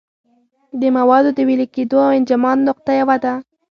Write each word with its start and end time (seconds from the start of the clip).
د 0.79 0.83
موادو 0.97 1.29
د 1.37 1.39
ویلې 1.47 1.67
کېدو 1.75 1.97
او 2.05 2.11
انجماد 2.17 2.57
نقطه 2.67 2.91
یوه 3.01 3.17
ده. 3.23 3.33